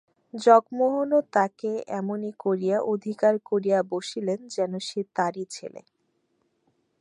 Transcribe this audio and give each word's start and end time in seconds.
জগমোহনও 0.33 1.19
তাকে 1.33 1.69
এমনি 1.99 2.31
করিয়া 2.39 2.77
অধিকার 2.93 3.33
করিয়া 3.45 3.79
বসিলেন 3.91 4.39
যেন 4.47 4.71
সে 4.79 5.01
তাঁরই 5.15 5.45
ছেলে। 5.51 5.81